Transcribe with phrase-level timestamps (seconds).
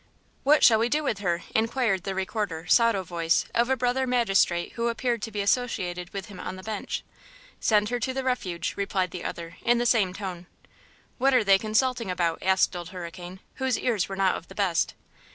[0.43, 4.71] "WHAT shall we do with her?" inquired the Recorder, sotto voce, of a brother magistrate
[4.71, 7.03] who appeared to be associated with him on the bench.
[7.59, 10.47] "Send her to the Refuge," replied the other, in the same tone.
[11.19, 14.95] "What are they consulting about?" asked Old Hurricane, whose ears were not of the best.